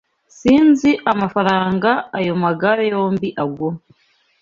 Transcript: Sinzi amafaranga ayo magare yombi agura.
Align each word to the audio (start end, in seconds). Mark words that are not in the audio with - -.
Sinzi 0.37 0.91
amafaranga 1.11 1.89
ayo 2.19 2.33
magare 2.43 2.83
yombi 2.93 3.29
agura. 3.43 3.77